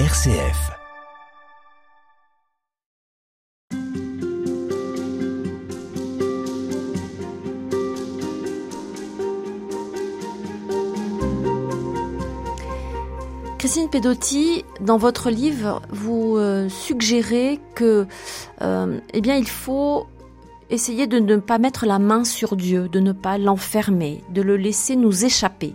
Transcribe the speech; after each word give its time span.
RCF. 0.00 0.72
Christine 13.58 13.88
Pedotti, 13.88 14.64
dans 14.80 14.96
votre 14.96 15.30
livre, 15.30 15.80
vous 15.90 16.38
euh, 16.38 16.68
suggérez 16.68 17.60
que, 17.76 18.08
euh, 18.62 18.98
eh 19.12 19.18
il 19.18 19.46
faut 19.48 20.08
essayer 20.70 21.06
de 21.06 21.20
ne 21.20 21.36
pas 21.36 21.58
mettre 21.58 21.86
la 21.86 22.00
main 22.00 22.24
sur 22.24 22.56
Dieu, 22.56 22.88
de 22.88 22.98
ne 22.98 23.12
pas 23.12 23.38
l'enfermer, 23.38 24.24
de 24.30 24.42
le 24.42 24.56
laisser 24.56 24.96
nous 24.96 25.24
échapper. 25.24 25.72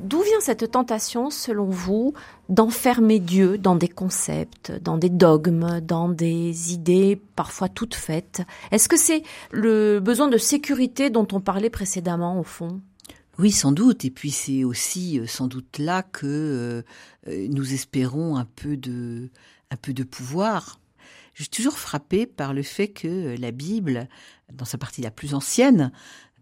D'où 0.00 0.22
vient 0.22 0.40
cette 0.40 0.70
tentation, 0.70 1.30
selon 1.30 1.66
vous, 1.66 2.14
d'enfermer 2.48 3.18
Dieu 3.18 3.58
dans 3.58 3.74
des 3.74 3.88
concepts, 3.88 4.72
dans 4.82 4.96
des 4.96 5.08
dogmes, 5.08 5.80
dans 5.80 6.08
des 6.08 6.72
idées 6.72 7.20
parfois 7.36 7.68
toutes 7.68 7.94
faites? 7.94 8.42
Est-ce 8.70 8.88
que 8.88 8.96
c'est 8.96 9.22
le 9.50 10.00
besoin 10.00 10.28
de 10.28 10.38
sécurité 10.38 11.10
dont 11.10 11.26
on 11.32 11.40
parlait 11.40 11.70
précédemment, 11.70 12.38
au 12.38 12.44
fond? 12.44 12.80
Oui, 13.38 13.52
sans 13.52 13.70
doute. 13.70 14.04
Et 14.04 14.10
puis 14.10 14.30
c'est 14.30 14.64
aussi 14.64 15.18
euh, 15.18 15.26
sans 15.26 15.46
doute 15.46 15.78
là 15.78 16.02
que 16.02 16.26
euh, 16.26 16.82
euh, 17.28 17.46
nous 17.50 17.72
espérons 17.72 18.36
un 18.36 18.44
peu 18.44 18.76
de, 18.76 19.30
un 19.70 19.76
peu 19.76 19.92
de 19.92 20.02
pouvoir. 20.02 20.80
Je 21.34 21.44
suis 21.44 21.50
toujours 21.50 21.78
frappée 21.78 22.26
par 22.26 22.52
le 22.52 22.64
fait 22.64 22.88
que 22.88 23.36
la 23.38 23.52
Bible, 23.52 24.08
dans 24.52 24.64
sa 24.64 24.76
partie 24.76 25.02
la 25.02 25.12
plus 25.12 25.34
ancienne, 25.34 25.92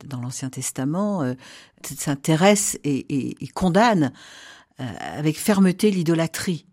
dans 0.04 0.20
l'Ancien 0.20 0.50
Testament, 0.50 1.34
s'intéresse 1.82 2.78
et, 2.84 3.42
et, 3.42 3.48
condamne 3.48 4.12
avec 4.78 5.38
fermeté 5.38 5.90
l'idolâtrie. 5.90 6.66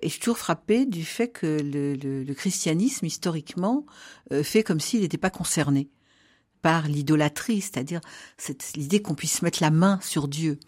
Et 0.00 0.06
je 0.06 0.12
suis 0.12 0.20
toujours 0.20 0.38
frappée 0.38 0.86
du 0.86 1.04
fait 1.04 1.28
que 1.28 1.46
le, 1.46 1.94
le, 1.94 2.22
le 2.22 2.34
christianisme, 2.34 3.06
historiquement, 3.06 3.84
fait 4.42 4.62
comme 4.62 4.80
s'il 4.80 5.00
n'était 5.00 5.18
pas 5.18 5.30
concerné 5.30 5.90
par 6.62 6.88
l'idolâtrie, 6.88 7.60
c'est-à-dire 7.60 8.00
l'idée 8.76 9.02
qu'on 9.02 9.14
puisse 9.14 9.42
mettre 9.42 9.62
la 9.62 9.70
main 9.70 9.98
sur 10.02 10.28
Dieu. 10.28 10.58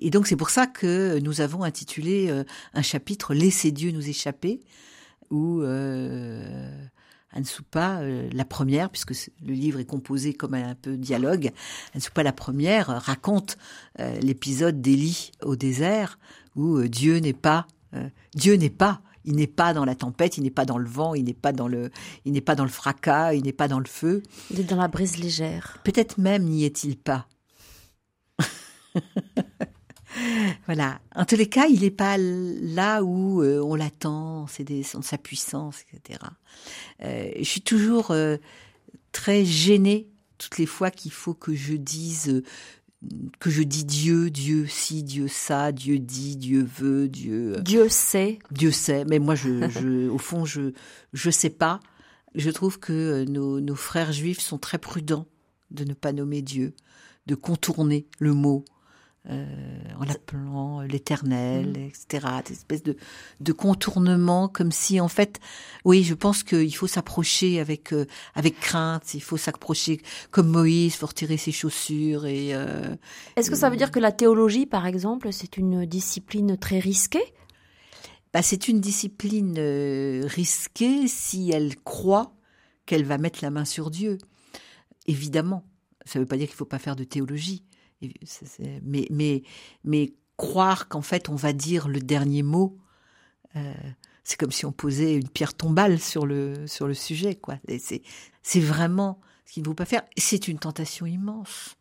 Et 0.00 0.10
donc 0.10 0.26
c'est 0.26 0.36
pour 0.36 0.50
ça 0.50 0.66
que 0.66 1.18
nous 1.20 1.40
avons 1.40 1.62
intitulé 1.62 2.28
euh, 2.28 2.44
un 2.74 2.82
chapitre 2.82 3.34
Laissez 3.34 3.70
Dieu 3.70 3.92
nous 3.92 4.08
échapper, 4.08 4.60
où 5.30 5.62
euh, 5.62 6.70
Anne 7.32 7.44
Soupa, 7.44 8.00
euh, 8.00 8.28
la 8.32 8.44
première, 8.44 8.90
puisque 8.90 9.12
le 9.44 9.52
livre 9.52 9.80
est 9.80 9.84
composé 9.84 10.34
comme 10.34 10.54
un 10.54 10.74
peu 10.74 10.96
dialogue, 10.96 11.50
Anne 11.94 12.00
Soupa 12.00 12.22
la 12.22 12.32
première 12.32 12.88
raconte 12.88 13.56
euh, 14.00 14.18
l'épisode 14.20 14.80
d'Élie 14.80 15.32
au 15.42 15.56
désert, 15.56 16.18
où 16.56 16.82
Dieu 16.82 17.18
n'est 17.18 17.32
pas, 17.32 17.66
Dieu 18.34 18.54
n'est 18.54 18.70
pas 18.70 19.00
il 19.24 19.36
n'est 19.36 19.46
pas 19.46 19.72
dans 19.72 19.84
la 19.84 19.94
tempête, 19.94 20.36
il 20.36 20.42
n'est 20.42 20.50
pas 20.50 20.64
dans 20.64 20.78
le 20.78 20.88
vent, 20.88 21.14
il 21.14 21.24
n'est 21.24 21.32
pas 21.32 21.52
dans 21.52 21.68
le, 21.68 21.90
il 22.24 22.32
n'est 22.32 22.40
pas 22.40 22.54
dans 22.54 22.64
le 22.64 22.70
fracas, 22.70 23.34
il 23.34 23.44
n'est 23.44 23.52
pas 23.52 23.68
dans 23.68 23.78
le 23.78 23.86
feu. 23.86 24.22
Il 24.50 24.60
est 24.60 24.64
dans 24.64 24.76
la 24.76 24.88
brise 24.88 25.18
légère. 25.18 25.78
Peut-être 25.84 26.18
même 26.18 26.44
n'y 26.44 26.64
est-il 26.64 26.96
pas. 26.96 27.26
voilà. 30.66 31.00
En 31.14 31.24
tous 31.24 31.36
les 31.36 31.48
cas, 31.48 31.66
il 31.66 31.80
n'est 31.80 31.90
pas 31.90 32.16
là 32.18 33.02
où 33.02 33.42
euh, 33.42 33.60
on 33.60 33.74
l'attend, 33.74 34.46
c'est 34.46 34.66
sa 34.82 35.18
puissance, 35.18 35.84
etc. 35.92 36.18
Euh, 37.02 37.30
je 37.38 37.44
suis 37.44 37.62
toujours 37.62 38.10
euh, 38.10 38.36
très 39.12 39.44
gênée 39.44 40.08
toutes 40.38 40.58
les 40.58 40.66
fois 40.66 40.90
qu'il 40.90 41.12
faut 41.12 41.34
que 41.34 41.54
je 41.54 41.74
dise 41.74 42.42
que 43.40 43.50
je 43.50 43.62
dis 43.62 43.84
Dieu, 43.84 44.30
Dieu 44.30 44.66
si, 44.68 45.02
Dieu 45.02 45.26
ça, 45.26 45.72
Dieu 45.72 45.98
dit, 45.98 46.36
Dieu 46.36 46.64
veut, 46.64 47.08
Dieu. 47.08 47.60
Dieu 47.60 47.88
sait. 47.88 48.38
Dieu 48.52 48.70
sait, 48.70 49.04
mais 49.04 49.18
moi, 49.18 49.34
je, 49.34 49.68
je 49.68 50.08
au 50.08 50.18
fond, 50.18 50.44
je 50.44 50.72
je 51.12 51.30
sais 51.30 51.50
pas. 51.50 51.80
Je 52.34 52.50
trouve 52.50 52.78
que 52.78 53.24
nos, 53.28 53.60
nos 53.60 53.74
frères 53.74 54.12
juifs 54.12 54.40
sont 54.40 54.58
très 54.58 54.78
prudents 54.78 55.26
de 55.70 55.84
ne 55.84 55.94
pas 55.94 56.12
nommer 56.12 56.42
Dieu, 56.42 56.74
de 57.26 57.34
contourner 57.34 58.06
le 58.18 58.32
mot, 58.32 58.64
euh, 59.30 59.46
en 60.00 60.04
l'appelant 60.04 60.80
l'éternel, 60.80 61.68
mm. 61.68 61.86
etc. 61.86 62.26
Des 62.44 62.54
espèces 62.54 62.82
de, 62.82 62.96
de 63.38 63.52
contournements, 63.52 64.48
comme 64.48 64.72
si 64.72 65.00
en 65.00 65.06
fait, 65.06 65.38
oui, 65.84 66.02
je 66.02 66.14
pense 66.14 66.42
qu'il 66.42 66.74
faut 66.74 66.88
s'approcher 66.88 67.60
avec 67.60 67.92
euh, 67.92 68.06
avec 68.34 68.58
crainte, 68.58 69.14
il 69.14 69.22
faut 69.22 69.36
s'approcher 69.36 70.00
comme 70.32 70.48
Moïse 70.48 70.96
pour 70.96 71.10
retirer 71.10 71.36
ses 71.36 71.52
chaussures 71.52 72.26
et. 72.26 72.52
Euh, 72.52 72.96
Est-ce 73.36 73.48
que 73.48 73.56
ça 73.56 73.70
veut 73.70 73.76
dire 73.76 73.92
que 73.92 74.00
la 74.00 74.10
théologie, 74.10 74.66
par 74.66 74.86
exemple, 74.86 75.32
c'est 75.32 75.56
une 75.56 75.86
discipline 75.86 76.56
très 76.56 76.80
risquée? 76.80 77.32
Bah, 78.32 78.42
c'est 78.42 78.66
une 78.66 78.80
discipline 78.80 79.56
risquée 80.24 81.06
si 81.06 81.52
elle 81.52 81.76
croit 81.76 82.34
qu'elle 82.86 83.04
va 83.04 83.18
mettre 83.18 83.38
la 83.42 83.50
main 83.50 83.64
sur 83.64 83.92
Dieu. 83.92 84.18
Évidemment, 85.06 85.62
ça 86.06 86.18
ne 86.18 86.24
veut 86.24 86.28
pas 86.28 86.36
dire 86.36 86.46
qu'il 86.46 86.54
ne 86.54 86.58
faut 86.58 86.64
pas 86.64 86.80
faire 86.80 86.96
de 86.96 87.04
théologie 87.04 87.62
mais, 88.82 89.06
mais, 89.10 89.42
mais 89.84 90.12
croire 90.36 90.88
qu'en 90.88 91.02
fait 91.02 91.28
on 91.28 91.34
va 91.34 91.52
dire 91.52 91.88
le 91.88 92.00
dernier 92.00 92.42
mot, 92.42 92.78
euh, 93.56 93.72
c'est 94.24 94.38
comme 94.38 94.52
si 94.52 94.64
on 94.66 94.72
posait 94.72 95.14
une 95.14 95.28
pierre 95.28 95.54
tombale 95.54 95.98
sur 95.98 96.26
le, 96.26 96.66
sur 96.66 96.86
le 96.86 96.94
sujet, 96.94 97.34
quoi. 97.34 97.56
C'est, 97.78 98.02
c'est 98.42 98.60
vraiment 98.60 99.20
ce 99.46 99.54
qu'il 99.54 99.62
ne 99.62 99.68
faut 99.68 99.74
pas 99.74 99.84
faire. 99.84 100.02
C'est 100.16 100.48
une 100.48 100.58
tentation 100.58 101.06
immense. 101.06 101.76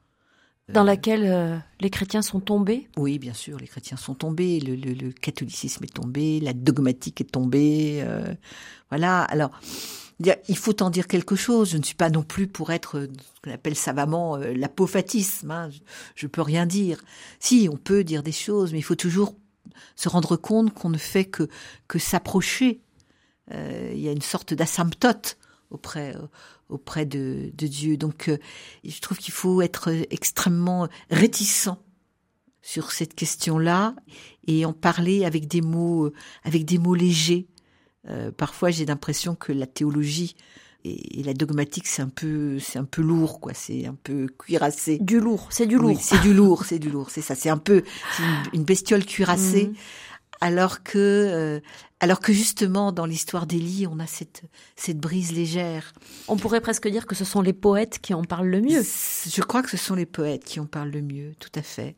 Dans 0.69 0.83
laquelle 0.83 1.25
euh, 1.25 1.57
les 1.81 1.89
chrétiens 1.89 2.21
sont 2.21 2.39
tombés 2.39 2.87
Oui, 2.95 3.19
bien 3.19 3.33
sûr, 3.33 3.57
les 3.57 3.67
chrétiens 3.67 3.97
sont 3.97 4.15
tombés, 4.15 4.61
le, 4.61 4.75
le, 4.75 5.11
catholicisme 5.11 5.83
est 5.83 5.93
tombé, 5.93 6.39
la 6.39 6.53
dogmatique 6.53 7.19
est 7.19 7.31
tombée. 7.31 8.01
Euh, 8.05 8.33
voilà, 8.89 9.23
alors 9.23 9.51
il 10.47 10.57
faut 10.57 10.81
en 10.81 10.89
dire 10.89 11.07
quelque 11.07 11.35
chose. 11.35 11.71
Je 11.71 11.77
ne 11.77 11.83
suis 11.83 11.95
pas 11.95 12.09
non 12.09 12.23
plus 12.23 12.47
pour 12.47 12.71
être 12.71 12.97
euh, 12.97 13.07
ce 13.35 13.41
qu'on 13.41 13.53
appelle 13.53 13.75
savamment 13.75 14.35
euh, 14.35 14.53
l'apophatisme. 14.53 15.51
Hein. 15.51 15.69
Je, 16.15 16.25
ne 16.25 16.29
peux 16.29 16.41
rien 16.41 16.65
dire. 16.65 17.03
Si, 17.39 17.69
on 17.71 17.77
peut 17.77 18.03
dire 18.03 18.23
des 18.23 18.31
choses, 18.31 18.71
mais 18.71 18.79
il 18.79 18.83
faut 18.83 18.95
toujours 18.95 19.35
se 19.95 20.09
rendre 20.09 20.35
compte 20.37 20.73
qu'on 20.73 20.89
ne 20.89 20.97
fait 20.97 21.25
que 21.25 21.47
que 21.87 21.99
s'approcher. 21.99 22.81
Euh, 23.51 23.91
il 23.93 23.99
y 23.99 24.07
a 24.07 24.11
une 24.11 24.21
sorte 24.21 24.53
d'asymptote 24.53 25.37
auprès 25.69 26.15
auprès 26.69 27.05
de, 27.05 27.51
de, 27.53 27.67
Dieu. 27.67 27.97
Donc, 27.97 28.31
je 28.85 29.01
trouve 29.01 29.17
qu'il 29.17 29.33
faut 29.33 29.61
être 29.61 29.89
extrêmement 30.09 30.87
réticent 31.09 31.69
sur 32.61 32.93
cette 32.93 33.13
question-là 33.13 33.93
et 34.47 34.63
en 34.63 34.71
parler 34.71 35.25
avec 35.25 35.47
des 35.49 35.59
mots 35.59 36.11
avec 36.43 36.63
des 36.63 36.77
mots 36.77 36.95
légers 36.95 37.47
euh, 38.09 38.31
parfois, 38.31 38.71
j'ai 38.71 38.85
l'impression 38.85 39.35
que 39.35 39.51
la 39.51 39.67
théologie 39.67 40.35
et, 40.83 41.21
la 41.23 41.33
dogmatique, 41.33 41.85
c'est 41.85 42.01
un 42.01 42.09
peu, 42.09 42.57
c'est 42.59 42.79
un 42.79 42.85
peu 42.85 43.01
lourd, 43.01 43.39
quoi. 43.39 43.53
C'est 43.53 43.85
un 43.85 43.95
peu 44.03 44.27
cuirassé. 44.39 44.97
Du 44.99 45.19
lourd, 45.19 45.47
c'est 45.51 45.67
du 45.67 45.77
lourd. 45.77 45.99
c'est 46.01 46.21
du 46.21 46.33
lourd, 46.33 46.65
c'est 46.65 46.79
du 46.79 46.89
lourd. 46.89 47.09
C'est 47.11 47.21
ça. 47.21 47.35
C'est 47.35 47.49
un 47.49 47.57
peu 47.57 47.83
une, 48.53 48.63
bestiole 48.63 49.05
cuirassée. 49.05 49.67
Mhm 49.67 49.75
alors 50.41 50.81
que 50.83 50.97
euh, 50.97 51.59
alors 51.99 52.19
que 52.19 52.33
justement 52.33 52.91
dans 52.91 53.05
l'histoire 53.05 53.45
d'Élie, 53.45 53.85
on 53.87 53.99
a 53.99 54.07
cette 54.07 54.41
cette 54.75 54.97
brise 54.97 55.31
légère. 55.33 55.93
On 56.27 56.35
pourrait 56.35 56.59
presque 56.59 56.87
dire 56.87 57.05
que 57.05 57.13
ce 57.13 57.23
sont 57.23 57.41
les 57.41 57.53
poètes 57.53 57.99
qui 57.99 58.15
en 58.15 58.23
parlent 58.23 58.49
le 58.49 58.59
mieux. 58.59 58.81
Je 58.81 59.41
crois 59.41 59.61
que 59.61 59.69
ce 59.69 59.77
sont 59.77 59.93
les 59.93 60.07
poètes 60.07 60.43
qui 60.43 60.59
en 60.59 60.65
parlent 60.65 60.89
le 60.89 61.03
mieux, 61.03 61.33
tout 61.39 61.51
à 61.53 61.61
fait. 61.61 61.95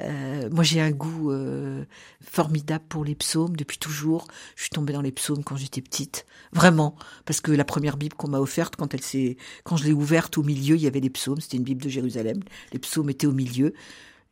Euh, 0.00 0.48
moi, 0.52 0.62
j'ai 0.62 0.80
un 0.80 0.92
goût 0.92 1.32
euh, 1.32 1.84
formidable 2.20 2.84
pour 2.88 3.04
les 3.04 3.16
psaumes 3.16 3.56
depuis 3.56 3.78
toujours. 3.78 4.28
Je 4.54 4.62
suis 4.62 4.70
tombée 4.70 4.92
dans 4.92 5.02
les 5.02 5.10
psaumes 5.10 5.42
quand 5.42 5.56
j'étais 5.56 5.82
petite, 5.82 6.26
vraiment, 6.52 6.94
parce 7.24 7.40
que 7.40 7.50
la 7.50 7.64
première 7.64 7.96
Bible 7.96 8.14
qu'on 8.14 8.28
m'a 8.28 8.38
offerte, 8.38 8.76
quand 8.76 8.94
elle 8.94 9.02
s'est, 9.02 9.36
quand 9.64 9.76
je 9.76 9.84
l'ai 9.84 9.92
ouverte 9.92 10.38
au 10.38 10.44
milieu, 10.44 10.76
il 10.76 10.82
y 10.82 10.86
avait 10.86 11.00
les 11.00 11.10
psaumes. 11.10 11.40
C'était 11.40 11.56
une 11.56 11.64
Bible 11.64 11.82
de 11.82 11.88
Jérusalem. 11.88 12.38
Les 12.72 12.78
psaumes 12.78 13.10
étaient 13.10 13.26
au 13.26 13.32
milieu. 13.32 13.74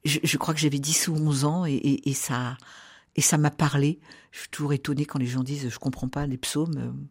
Je, 0.04 0.20
je 0.22 0.36
crois 0.36 0.54
que 0.54 0.60
j'avais 0.60 0.78
10 0.78 1.08
ou 1.08 1.16
11 1.16 1.44
ans 1.44 1.66
et, 1.66 1.72
et, 1.72 2.08
et 2.08 2.14
ça 2.14 2.56
et 3.18 3.20
ça 3.20 3.36
m'a 3.36 3.50
parlé. 3.50 3.98
Je 4.30 4.38
suis 4.38 4.48
toujours 4.48 4.72
étonnée 4.72 5.04
quand 5.04 5.18
les 5.18 5.26
gens 5.26 5.42
disent 5.42 5.68
je 5.68 5.78
comprends 5.80 6.06
pas 6.06 6.24
les 6.28 6.38
psaumes. 6.38 7.08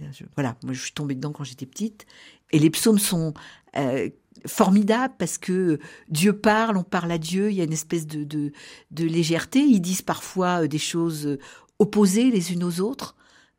Euh, 0.00 0.06
voilà, 0.36 0.56
moi 0.62 0.72
je 0.72 0.80
suis 0.80 0.92
tombée 0.92 1.16
dedans 1.16 1.32
quand 1.32 1.42
j'étais 1.42 1.66
petite. 1.66 2.06
Et 2.52 2.60
les 2.60 2.70
psaumes 2.70 3.00
sont 3.00 3.34
euh, 3.76 4.10
formidables 4.46 5.14
parce 5.18 5.38
que 5.38 5.80
Dieu 6.08 6.38
parle, 6.38 6.76
on 6.76 6.84
parle 6.84 7.10
à 7.10 7.18
Dieu, 7.18 7.50
il 7.50 7.56
y 7.56 7.60
a 7.60 7.64
une 7.64 7.72
espèce 7.72 8.06
de, 8.06 8.52
légèreté. 8.92 9.58
Ils 9.58 9.80
disent 9.80 10.02
parfois 10.02 10.62
euh, 10.62 10.68
des 10.68 10.78
choses 10.78 11.36
opposées 11.80 12.30
les 12.30 12.52
unes 12.52 12.62
aux 12.62 12.78
autres. 12.78 13.16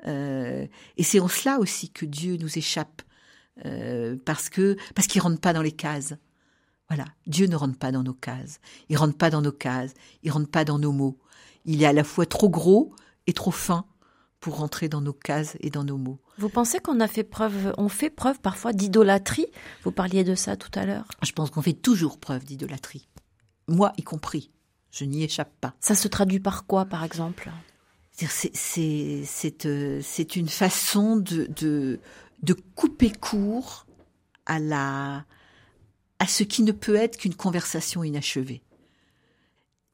Et 0.08 1.04
c'est 1.04 1.20
en 1.20 1.28
cela 1.28 1.60
aussi 1.60 1.90
que 1.90 2.06
Dieu 2.06 2.38
nous 2.38 2.58
échappe. 2.58 3.02
Parce 4.24 4.50
que 4.50 4.78
parce 4.94 5.08
qu'il 5.08 5.20
rentre 5.20 5.42
pas 5.42 5.52
dans 5.52 5.62
les 5.62 5.74
cases. 5.74 6.14
Voilà, 6.88 7.06
Dieu 7.26 7.48
ne 7.48 7.56
rentre 7.56 7.78
pas 7.78 7.92
dans 7.92 8.04
nos 8.04 8.14
cases. 8.14 8.60
Il 8.88 8.98
rentre 8.98 9.18
pas 9.18 9.30
dans 9.30 9.42
nos 9.42 9.52
cases. 9.52 9.94
Il 10.24 10.32
rentre 10.32 10.50
pas 10.50 10.64
dans 10.64 10.80
nos 10.80 10.94
mots. 10.94 11.20
Il 11.66 11.84
est 11.84 11.86
à 11.86 11.94
la 11.94 12.04
fois 12.04 12.26
trop 12.26 12.50
gros 12.50 12.94
et 13.28 13.34
trop 13.34 13.52
fin 13.52 13.86
pour 14.40 14.58
rentrer 14.58 14.90
dans 14.90 15.02
nos 15.02 15.14
cases 15.14 15.58
et 15.60 15.70
dans 15.70 15.84
nos 15.84 15.98
mots. 15.98 16.20
Vous 16.38 16.50
pensez 16.50 16.80
qu'on 16.80 17.00
a 17.00 17.08
fait 17.08 17.24
preuve, 17.24 17.74
on 17.78 17.90
fait 17.90 18.10
preuve 18.10 18.40
parfois 18.40 18.74
d'idolâtrie? 18.74 19.48
Vous 19.84 19.92
parliez 19.92 20.24
de 20.24 20.36
ça 20.36 20.56
tout 20.56 20.70
à 20.78 20.86
l'heure. 20.86 21.08
Je 21.24 21.32
pense 21.32 21.50
qu'on 21.50 21.62
fait 21.62 21.74
toujours 21.74 22.20
preuve 22.20 22.44
d'idolâtrie. 22.46 23.08
Moi 23.68 23.94
y 23.98 24.04
compris. 24.04 24.52
Je 24.92 25.04
n'y 25.06 25.24
échappe 25.24 25.52
pas. 25.60 25.74
Ça 25.80 25.96
se 25.96 26.08
traduit 26.08 26.40
par 26.40 26.66
quoi, 26.68 26.86
par 26.86 27.04
exemple? 27.04 27.52
C'est 28.12 29.66
euh, 29.66 30.02
une 30.36 30.48
façon 30.48 31.18
de, 31.18 31.48
de 31.48 32.00
de 32.44 32.54
couper 32.54 33.12
court 33.12 33.86
à 34.46 34.60
la 34.60 35.26
à 36.20 36.28
ce 36.28 36.44
qui 36.44 36.64
ne 36.64 36.72
peut 36.72 36.96
être 36.96 37.18
qu'une 37.18 37.36
conversation 37.36 38.04
inachevée. 38.04 38.62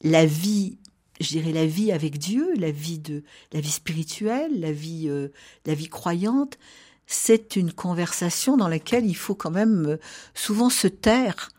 La 0.02 0.24
vie, 0.24 0.78
je 1.20 1.28
dirais 1.28 1.52
la 1.52 1.66
vie 1.66 1.92
avec 1.92 2.18
Dieu, 2.18 2.54
la 2.56 2.70
vie 2.70 2.98
de 2.98 3.22
la 3.52 3.60
vie 3.60 3.70
spirituelle, 3.70 4.60
la 4.60 4.72
vie 4.72 5.08
euh, 5.08 5.28
la 5.66 5.74
vie 5.74 5.88
croyante, 5.88 6.58
c'est 7.06 7.56
une 7.56 7.72
conversation 7.72 8.56
dans 8.56 8.68
laquelle 8.68 9.06
il 9.06 9.16
faut 9.16 9.34
quand 9.34 9.50
même 9.50 9.86
euh, 9.86 9.96
souvent 10.34 10.70
se 10.70 10.88
taire, 10.88 11.50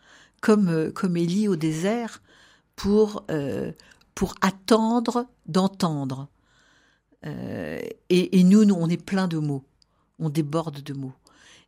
comme 0.42 0.70
euh, 0.70 0.92
comme 0.92 1.18
Élie 1.18 1.48
au 1.48 1.56
désert, 1.56 2.22
pour 2.76 3.26
pour 4.16 4.36
attendre 4.42 5.28
d'entendre. 5.46 6.28
et, 7.24 8.00
et 8.10 8.44
nous, 8.44 8.66
nous, 8.66 8.76
on 8.76 8.90
est 8.90 9.02
plein 9.02 9.28
de 9.28 9.38
mots, 9.38 9.64
on 10.20 10.30
déborde 10.30 10.82
de 10.82 10.94
mots. 10.94 11.14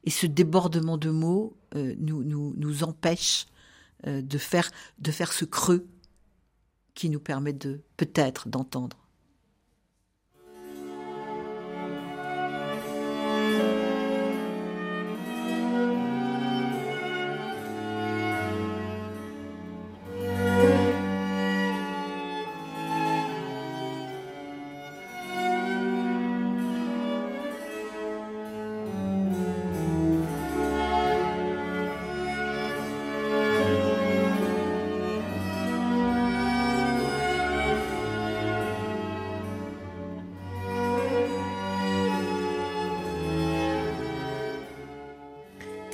Et 0.04 0.10
ce 0.10 0.26
débordement 0.26 0.98
de 0.98 1.10
mots 1.10 1.56
nous, 1.76 2.24
nous, 2.24 2.54
nous, 2.58 2.84
empêche 2.84 3.46
de, 4.06 4.38
faire, 4.38 4.70
de 5.00 5.12
faire 5.12 5.32
ce 5.32 5.46
creux 5.46 5.88
qui 6.96 7.10
nous 7.10 7.20
permet 7.20 7.54
de 7.54 7.82
peut-être 7.98 8.50
d'entendre. 8.50 9.05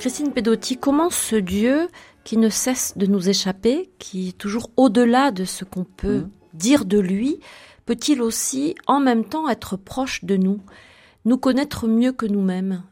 Christine 0.02 0.32
Pedotti, 0.32 0.78
comment 0.78 1.10
ce 1.10 1.36
Dieu 1.36 1.88
qui 2.24 2.36
ne 2.36 2.48
cesse 2.48 2.98
de 2.98 3.06
nous 3.06 3.28
échapper, 3.28 3.88
qui 4.00 4.30
est 4.30 4.36
toujours 4.36 4.72
au-delà 4.76 5.30
de 5.30 5.44
ce 5.44 5.64
qu'on 5.64 5.84
peut 5.84 6.22
mmh. 6.22 6.30
dire 6.54 6.84
de 6.86 6.98
lui, 6.98 7.38
peut-il 7.86 8.20
aussi 8.20 8.74
en 8.88 8.98
même 8.98 9.24
temps 9.24 9.48
être 9.48 9.76
proche 9.76 10.24
de 10.24 10.36
nous, 10.36 10.60
nous 11.24 11.38
connaître 11.38 11.86
mieux 11.86 12.10
que 12.10 12.26
nous-mêmes? 12.26 12.82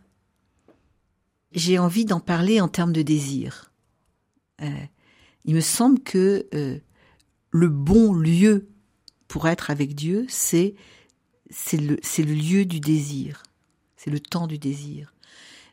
J'ai 1.50 1.80
envie 1.80 2.04
d'en 2.04 2.20
parler 2.20 2.60
en 2.60 2.68
termes 2.68 2.92
de 2.92 3.02
désir. 3.02 3.72
Euh, 4.62 4.68
il 5.44 5.56
me 5.56 5.60
semble 5.60 5.98
que 5.98 6.46
euh, 6.54 6.78
le 7.50 7.68
bon 7.68 8.12
lieu 8.12 8.68
pour 9.26 9.48
être 9.48 9.72
avec 9.72 9.96
Dieu, 9.96 10.26
c'est 10.28 10.76
c'est 11.50 11.76
le, 11.76 11.96
le 12.18 12.34
lieu 12.34 12.64
du 12.66 12.78
désir, 12.78 13.42
c'est 13.96 14.10
le 14.10 14.20
temps 14.20 14.46
du 14.46 14.58
désir. 14.58 15.12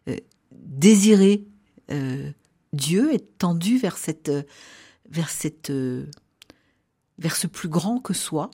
Euh, 0.08 0.16
désirer 0.64 1.46
euh, 1.92 2.32
Dieu, 2.74 3.14
être 3.14 3.38
tendu 3.38 3.78
vers 3.78 3.98
cette, 3.98 4.32
vers 5.10 5.30
cette, 5.30 5.72
vers 7.18 7.36
ce 7.36 7.48
plus 7.48 7.70
grand 7.70 8.00
que 8.00 8.14
soi, 8.14 8.52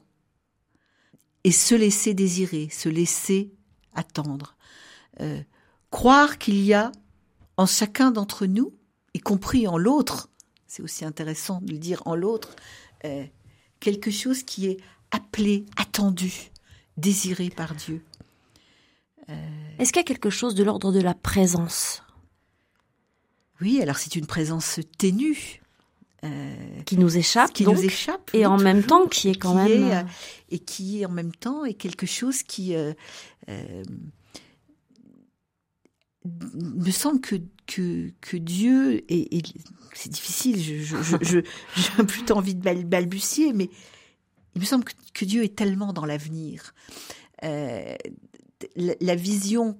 et 1.43 1.51
se 1.51 1.75
laisser 1.75 2.13
désirer, 2.13 2.69
se 2.69 2.89
laisser 2.89 3.51
attendre, 3.93 4.55
euh, 5.19 5.41
croire 5.91 6.37
qu'il 6.37 6.63
y 6.63 6.73
a 6.73 6.91
en 7.57 7.65
chacun 7.65 8.11
d'entre 8.11 8.45
nous, 8.45 8.73
y 9.13 9.19
compris 9.19 9.67
en 9.67 9.77
l'autre, 9.77 10.29
c'est 10.67 10.81
aussi 10.81 11.05
intéressant 11.05 11.61
de 11.61 11.71
le 11.71 11.77
dire 11.77 12.01
en 12.05 12.15
l'autre, 12.15 12.55
euh, 13.05 13.25
quelque 13.79 14.09
chose 14.09 14.43
qui 14.43 14.67
est 14.67 14.77
appelé, 15.11 15.65
attendu, 15.75 16.51
désiré 16.97 17.49
par 17.49 17.75
Dieu. 17.75 18.03
Est-ce 19.79 19.91
qu'il 19.91 19.99
y 19.99 20.05
a 20.05 20.07
quelque 20.07 20.29
chose 20.29 20.55
de 20.55 20.63
l'ordre 20.63 20.91
de 20.91 21.01
la 21.01 21.13
présence? 21.13 22.03
Oui, 23.61 23.81
alors 23.81 23.97
c'est 23.97 24.15
une 24.15 24.25
présence 24.25 24.79
ténue. 24.97 25.61
Euh, 26.23 26.81
qui 26.85 26.97
nous 26.97 27.17
échappe, 27.17 27.51
qui 27.51 27.65
nous 27.65 27.83
échappe, 27.83 28.29
et 28.33 28.45
en 28.45 28.57
même 28.57 28.81
temps 28.83 29.07
qui 29.07 29.27
est 29.27 29.35
quand 29.35 29.55
même 29.55 29.91
euh, 29.91 30.03
et 30.51 30.59
qui 30.59 31.05
en 31.05 31.09
même 31.09 31.33
temps 31.33 31.65
est 31.65 31.73
quelque 31.73 32.05
chose 32.05 32.43
qui 32.43 32.75
euh, 32.75 32.93
me 36.23 36.91
semble 36.91 37.19
que 37.19 37.35
que, 37.65 38.13
que 38.21 38.37
Dieu 38.37 39.03
et, 39.09 39.41
c'est 39.93 40.09
difficile, 40.09 40.61
je 40.63 40.95
j'ai 41.21 41.43
je, 41.75 42.01
plutôt 42.03 42.35
envie 42.35 42.55
de 42.55 42.83
balbutier, 42.83 43.51
mais 43.51 43.69
il 44.55 44.61
me 44.61 44.65
semble 44.65 44.85
que, 44.85 44.93
que 45.13 45.25
Dieu 45.25 45.43
est 45.43 45.57
tellement 45.57 45.91
dans 45.91 46.05
l'avenir 46.05 46.73
la 48.75 49.15
vision 49.15 49.77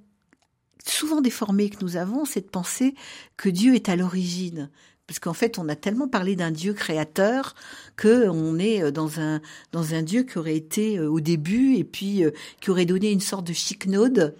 souvent 0.85 1.21
déformée 1.21 1.69
que 1.69 1.83
nous 1.83 1.95
avons, 1.97 2.25
c'est 2.25 2.41
de 2.41 2.50
penser 2.50 2.94
que 3.38 3.50
Dieu 3.50 3.75
est 3.75 3.89
à 3.89 3.95
l'origine. 3.95 4.69
Parce 5.07 5.19
qu'en 5.19 5.33
fait, 5.33 5.59
on 5.59 5.68
a 5.68 5.75
tellement 5.75 6.07
parlé 6.07 6.35
d'un 6.35 6.51
Dieu 6.51 6.74
créateur 6.74 7.56
que 7.97 8.30
on 8.30 8.57
est 8.57 8.91
dans 8.91 9.19
un 9.19 9.41
dans 9.74 9.94
un 9.94 10.01
Dieu 10.01 10.24
qui 10.24 10.38
aurait 10.38 10.56
été 10.56 10.97
euh, 10.97 11.09
au 11.09 11.19
début 11.19 11.75
et 11.75 11.83
puis 11.83 12.24
euh, 12.24 12.31
qui 12.62 12.71
aurait 12.71 12.85
donné 12.85 13.12
une 13.12 13.19
sorte 13.19 13.45
de 13.45 13.53
chic-node. 13.53 14.35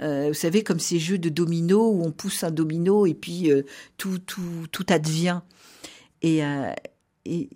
Euh, 0.00 0.28
vous 0.28 0.34
savez, 0.34 0.64
comme 0.64 0.80
ces 0.80 0.98
jeux 0.98 1.18
de 1.18 1.28
domino 1.28 1.90
où 1.90 2.04
on 2.04 2.10
pousse 2.10 2.42
un 2.42 2.50
domino 2.50 3.06
et 3.06 3.14
puis 3.14 3.50
tout 3.96 4.18
tout 4.18 4.66
tout 4.72 4.86
advient. 4.88 5.40
Et 6.22 6.42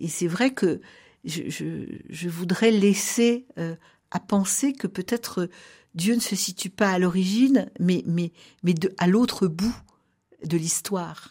c'est 0.07 0.27
vrai 0.27 0.51
que 0.51 0.79
je 1.25 2.29
voudrais 2.29 2.71
laisser 2.71 3.45
à 4.11 4.19
penser 4.19 4.71
que 4.73 4.87
peut-être 4.87 5.49
Dieu 5.95 6.15
ne 6.15 6.19
se 6.19 6.35
situe 6.35 6.69
pas 6.69 6.91
à 6.91 6.99
l'origine, 6.99 7.69
mais, 7.79 8.03
mais, 8.05 8.31
mais 8.63 8.73
de, 8.73 8.93
à 8.97 9.07
l'autre 9.07 9.47
bout 9.47 9.75
de 10.43 10.57
l'histoire. 10.57 11.29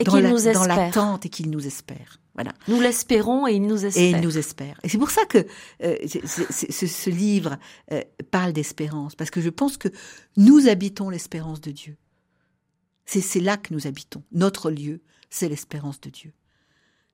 Et 0.00 0.04
qu'il 0.04 0.20
nous 0.20 0.36
espère. 0.36 0.54
Dans 0.54 0.66
l'attente 0.66 1.26
et 1.26 1.28
qu'il 1.28 1.50
nous 1.50 1.66
espère. 1.66 2.20
Voilà. 2.34 2.52
Nous 2.68 2.80
l'espérons 2.80 3.48
et 3.48 3.54
il 3.54 3.66
nous 3.66 3.84
espère. 3.84 4.02
Et 4.02 4.10
il 4.10 4.20
nous 4.20 4.38
espère. 4.38 4.78
Et 4.84 4.88
c'est 4.88 4.98
pour 4.98 5.10
ça 5.10 5.24
que 5.24 5.44
euh, 5.82 5.96
ce, 6.06 7.10
livre 7.10 7.58
euh, 7.90 8.00
parle 8.30 8.52
d'espérance, 8.52 9.16
parce 9.16 9.30
que 9.30 9.40
je 9.40 9.50
pense 9.50 9.76
que 9.76 9.88
nous 10.36 10.68
habitons 10.68 11.10
l'espérance 11.10 11.60
de 11.60 11.72
Dieu. 11.72 11.96
C'est 13.06 13.40
là 13.40 13.56
que 13.56 13.72
nous 13.72 13.86
habitons. 13.86 14.22
Notre 14.32 14.70
lieu, 14.70 15.00
c'est 15.30 15.48
l'espérance 15.48 16.00
de 16.00 16.10
Dieu. 16.10 16.32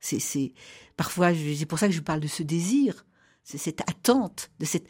C'est 0.00 0.52
parfois, 0.96 1.32
c'est 1.32 1.66
pour 1.66 1.78
ça 1.78 1.86
que 1.86 1.94
je 1.94 2.00
parle 2.00 2.20
de 2.20 2.26
ce 2.26 2.42
désir, 2.42 3.06
c'est 3.44 3.56
cette 3.56 3.80
attente, 3.82 4.50
de 4.58 4.66
cette 4.66 4.86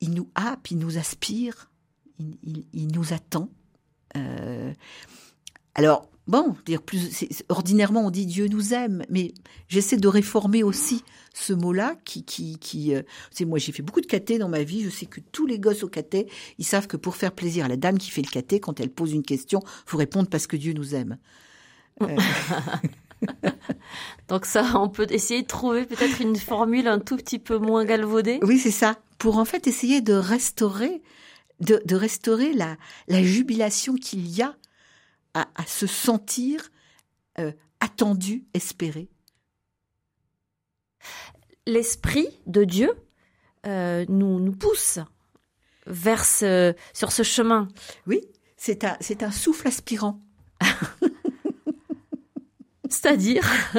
il 0.00 0.12
nous 0.12 0.28
happe, 0.34 0.70
il 0.70 0.78
nous 0.78 0.98
aspire, 0.98 1.70
il, 2.72 2.88
nous 2.88 3.12
attend. 3.12 3.48
Euh, 4.16 4.72
alors, 5.74 6.08
bon, 6.26 6.56
dire 6.66 6.82
plus, 6.82 7.24
ordinairement 7.48 8.06
on 8.06 8.10
dit 8.10 8.26
Dieu 8.26 8.48
nous 8.48 8.74
aime, 8.74 9.04
mais 9.08 9.32
j'essaie 9.68 9.96
de 9.96 10.08
réformer 10.08 10.62
aussi 10.62 11.04
ce 11.34 11.52
mot-là 11.52 11.96
qui, 12.04 12.24
qui, 12.24 12.58
qui 12.58 12.94
euh, 12.94 13.02
c'est 13.30 13.44
moi 13.44 13.58
j'ai 13.58 13.72
fait 13.72 13.82
beaucoup 13.82 14.00
de 14.00 14.06
caté 14.06 14.38
dans 14.38 14.48
ma 14.48 14.62
vie, 14.62 14.82
je 14.82 14.90
sais 14.90 15.06
que 15.06 15.20
tous 15.20 15.46
les 15.46 15.58
gosses 15.58 15.82
au 15.82 15.88
caté, 15.88 16.28
ils 16.58 16.64
savent 16.64 16.86
que 16.86 16.96
pour 16.96 17.16
faire 17.16 17.32
plaisir 17.32 17.64
à 17.64 17.68
la 17.68 17.76
dame 17.76 17.98
qui 17.98 18.10
fait 18.10 18.22
le 18.22 18.30
caté, 18.30 18.60
quand 18.60 18.80
elle 18.80 18.90
pose 18.90 19.12
une 19.12 19.22
question, 19.22 19.60
faut 19.86 19.98
répondre 19.98 20.28
parce 20.28 20.46
que 20.46 20.56
Dieu 20.56 20.72
nous 20.72 20.94
aime. 20.94 21.18
Euh. 22.02 22.16
Donc 24.28 24.46
ça, 24.46 24.80
on 24.80 24.88
peut 24.88 25.06
essayer 25.10 25.42
de 25.42 25.46
trouver 25.46 25.86
peut-être 25.86 26.20
une 26.20 26.36
formule 26.36 26.86
un 26.86 27.00
tout 27.00 27.16
petit 27.16 27.38
peu 27.38 27.58
moins 27.58 27.84
galvaudée? 27.84 28.38
Oui, 28.42 28.58
c'est 28.58 28.70
ça 28.70 28.96
pour 29.18 29.36
en 29.38 29.44
fait 29.44 29.66
essayer 29.66 30.00
de 30.00 30.14
restaurer, 30.14 31.02
de, 31.60 31.94
restaurer 31.94 32.52
la, 32.52 32.76
la 33.08 33.22
jubilation 33.22 33.94
qu'il 33.94 34.26
y 34.28 34.42
a 34.42 34.56
à, 35.34 35.46
se 35.66 35.86
sentir 35.86 36.70
euh, 37.38 37.52
attendu, 37.80 38.44
espéré. 38.54 39.08
L'esprit 41.66 42.28
de 42.46 42.64
Dieu 42.64 42.92
euh, 43.66 44.04
nous, 44.08 44.40
nous 44.40 44.52
pousse 44.52 44.98
vers 45.86 46.24
ce, 46.24 46.74
sur 46.92 47.12
ce 47.12 47.22
chemin. 47.22 47.68
Oui, 48.06 48.22
c'est 48.56 48.82
un, 48.84 48.96
c'est 49.00 49.22
un 49.22 49.30
souffle 49.30 49.68
aspirant. 49.68 50.20
C'est-à-dire 52.90 53.48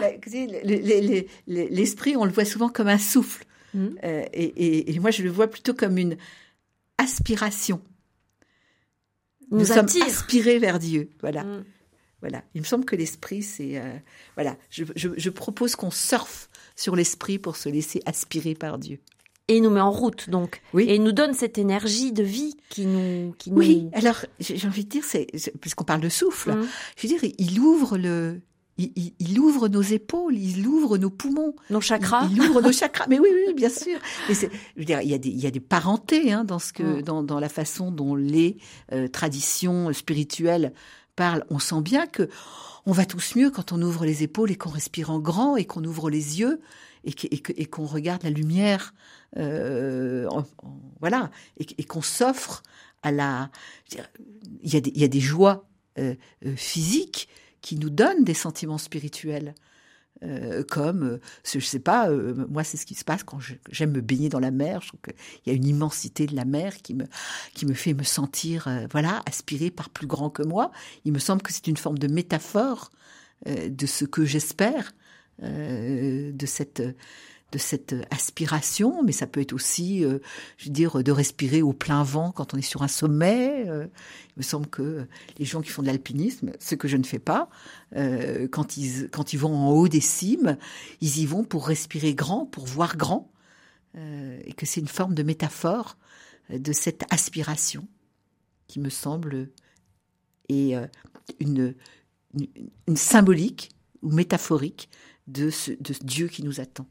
bah, 0.00 0.08
L'esprit, 1.46 2.16
on 2.16 2.24
le 2.24 2.32
voit 2.32 2.44
souvent 2.44 2.68
comme 2.68 2.88
un 2.88 2.98
souffle. 2.98 3.44
Mmh. 3.74 3.88
Euh, 4.04 4.24
et, 4.32 4.98
moi, 5.00 5.10
je 5.10 5.22
le 5.22 5.30
vois 5.30 5.48
plutôt 5.48 5.74
comme 5.74 5.98
une 5.98 6.16
aspiration. 6.98 7.80
Nous, 9.50 9.64
sommes 9.64 9.86
aspirés 10.06 10.58
vers 10.58 10.78
Dieu. 10.78 11.10
Voilà. 11.20 11.44
Mmh. 11.44 11.64
Voilà. 12.20 12.42
Il 12.54 12.60
me 12.60 12.66
semble 12.66 12.84
que 12.84 12.96
l'esprit, 12.96 13.42
c'est 13.42 13.78
euh, 13.78 13.96
voilà. 14.36 14.56
Je, 14.70 15.30
propose 15.30 15.74
qu'on 15.74 15.90
surfe 15.90 16.50
sur 16.76 16.94
l'esprit 16.94 17.38
pour 17.38 17.56
se 17.56 17.68
laisser 17.68 18.02
aspirer 18.04 18.54
par 18.54 18.78
Dieu. 18.78 19.00
et 19.48 19.56
il 19.56 19.62
nous 19.62 19.70
met 19.70 19.80
en 19.80 19.90
route 19.90 20.28
donc. 20.28 20.60
Oui. 20.74 20.84
Et 20.84 20.96
il 20.96 21.02
nous 21.02 21.12
donne 21.12 21.32
cette 21.32 21.56
énergie 21.56 22.12
de 22.12 22.22
vie 22.22 22.56
qui 22.68 22.84
nous, 22.84 23.32
qui 23.38 23.50
oui. 23.50 23.88
Alors 23.94 24.26
j'ai 24.38 24.66
envie 24.68 24.84
de 24.84 24.90
dire, 24.90 25.04
c'est 25.04 25.26
puisqu'on 25.60 25.84
parle 25.84 26.02
de 26.02 26.10
souffle, 26.10 26.52
mmh. 26.52 26.68
je 26.96 27.08
veux 27.08 27.18
dire, 27.18 27.32
il 27.38 27.58
ouvre 27.58 27.96
le, 27.96 28.42
il, 29.18 29.40
ouvre 29.40 29.68
nos 29.68 29.82
épaules, 29.82 30.36
il 30.36 30.66
ouvre 30.66 30.98
nos 30.98 31.10
poumons, 31.10 31.54
nos 31.70 31.80
chakras. 31.80 32.28
Il, 32.30 32.40
ouvre 32.40 32.60
nos 32.60 32.72
chakras. 32.72 33.06
Mais 33.08 33.18
oui, 33.18 33.28
oui, 33.32 33.54
bien 33.54 33.68
sûr. 33.68 33.98
Mais 34.28 34.34
je 34.34 34.46
veux 34.76 34.84
dire, 34.84 35.00
il 35.02 35.08
y 35.08 35.14
a 35.14 35.18
des, 35.18 35.28
il 35.28 35.40
y 35.40 35.46
a 35.46 35.50
des 35.50 35.60
parentés 35.60 36.32
hein, 36.32 36.44
dans 36.44 36.58
ce 36.58 36.72
que, 36.72 36.82
mmh. 36.82 37.02
dans, 37.02 37.22
dans 37.22 37.40
la 37.40 37.48
façon 37.48 37.90
dont 37.90 38.14
les 38.14 38.56
euh, 38.92 39.08
traditions 39.08 39.92
spirituelles 39.92 40.72
parlent. 41.16 41.44
On 41.50 41.58
sent 41.58 41.82
bien 41.82 42.06
que 42.06 42.28
on 42.86 42.92
va 42.92 43.04
tous 43.04 43.36
mieux 43.36 43.50
quand 43.50 43.72
on 43.72 43.82
ouvre 43.82 44.04
les 44.04 44.22
épaules 44.22 44.50
et 44.50 44.56
qu'on 44.56 44.70
respire 44.70 45.10
en 45.10 45.18
grand 45.18 45.56
et 45.56 45.64
qu'on 45.64 45.84
ouvre 45.84 46.10
les 46.10 46.40
yeux 46.40 46.60
et 47.04 47.66
qu'on 47.66 47.86
regarde 47.86 48.22
la 48.24 48.30
lumière, 48.30 48.94
euh, 49.38 50.28
voilà, 51.00 51.30
et, 51.56 51.84
qu'on 51.84 52.02
s'offre 52.02 52.62
à 53.02 53.10
la. 53.10 53.50
Il 54.62 54.72
y 54.72 54.76
a 54.76 54.80
des, 54.80 54.90
il 54.94 55.00
y 55.00 55.04
a 55.04 55.08
des 55.08 55.20
joies 55.20 55.66
euh, 55.98 56.14
physiques 56.56 57.28
qui 57.60 57.76
nous 57.76 57.90
donnent 57.90 58.24
des 58.24 58.34
sentiments 58.34 58.78
spirituels. 58.78 59.54
Euh, 60.22 60.62
comme, 60.62 61.02
euh, 61.04 61.20
je 61.44 61.60
sais 61.60 61.80
pas, 61.80 62.10
euh, 62.10 62.46
moi 62.50 62.62
c'est 62.62 62.76
ce 62.76 62.84
qui 62.84 62.94
se 62.94 63.04
passe 63.04 63.24
quand 63.24 63.38
j'aime 63.70 63.92
me 63.92 64.02
baigner 64.02 64.28
dans 64.28 64.38
la 64.38 64.50
mer. 64.50 64.82
Je 64.82 64.88
trouve 64.88 65.00
qu'il 65.00 65.14
y 65.46 65.50
a 65.50 65.54
une 65.54 65.66
immensité 65.66 66.26
de 66.26 66.36
la 66.36 66.44
mer 66.44 66.76
qui 66.82 66.92
me, 66.94 67.06
qui 67.54 67.64
me 67.64 67.72
fait 67.72 67.94
me 67.94 68.02
sentir, 68.02 68.68
voilà, 68.90 69.22
aspiré 69.26 69.70
par 69.70 69.88
plus 69.88 70.06
grand 70.06 70.28
que 70.28 70.42
moi. 70.42 70.72
Il 71.04 71.12
me 71.12 71.18
semble 71.18 71.40
que 71.40 71.52
c'est 71.52 71.66
une 71.68 71.78
forme 71.78 71.98
de 71.98 72.06
métaphore 72.06 72.90
de 73.46 73.86
ce 73.86 74.04
que 74.04 74.26
j'espère, 74.26 74.92
de 75.40 76.46
cette 76.46 76.82
de 77.52 77.58
cette 77.58 77.94
aspiration, 78.10 79.02
mais 79.02 79.12
ça 79.12 79.26
peut 79.26 79.40
être 79.40 79.52
aussi, 79.52 80.04
euh, 80.04 80.18
je 80.56 80.66
veux 80.66 80.72
dire, 80.72 81.02
de 81.02 81.12
respirer 81.12 81.62
au 81.62 81.72
plein 81.72 82.02
vent 82.02 82.30
quand 82.32 82.54
on 82.54 82.56
est 82.56 82.62
sur 82.62 82.82
un 82.82 82.88
sommet. 82.88 83.68
Euh, 83.68 83.86
il 84.36 84.38
me 84.38 84.42
semble 84.42 84.68
que 84.68 85.06
les 85.38 85.44
gens 85.44 85.60
qui 85.60 85.70
font 85.70 85.82
de 85.82 85.88
l'alpinisme, 85.88 86.52
ce 86.60 86.74
que 86.74 86.86
je 86.86 86.96
ne 86.96 87.02
fais 87.02 87.18
pas, 87.18 87.48
euh, 87.96 88.46
quand 88.48 88.76
ils 88.76 89.08
quand 89.10 89.32
ils 89.32 89.38
vont 89.38 89.54
en 89.54 89.70
haut 89.70 89.88
des 89.88 90.00
cimes, 90.00 90.56
ils 91.00 91.18
y 91.18 91.26
vont 91.26 91.44
pour 91.44 91.66
respirer 91.66 92.14
grand, 92.14 92.46
pour 92.46 92.66
voir 92.66 92.96
grand, 92.96 93.30
et 93.96 94.52
que 94.52 94.66
c'est 94.66 94.80
une 94.80 94.86
forme 94.86 95.16
de 95.16 95.24
métaphore 95.24 95.96
de 96.48 96.72
cette 96.72 97.02
aspiration 97.12 97.88
qui 98.68 98.78
me 98.78 98.88
semble 98.88 99.50
est 100.48 100.76
une, 101.40 101.74
une, 102.86 102.96
symbolique 102.96 103.70
ou 104.02 104.12
métaphorique 104.12 104.88
de, 105.26 105.50
ce, 105.50 105.72
de 105.72 105.92
Dieu 106.04 106.28
qui 106.28 106.44
nous 106.44 106.60
attend. 106.60 106.86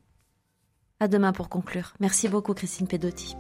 À 1.00 1.08
demain 1.08 1.32
pour 1.32 1.50
conclure. 1.50 1.94
Merci 2.00 2.28
beaucoup 2.28 2.54
Christine 2.54 2.88
Pedotti. 2.88 3.38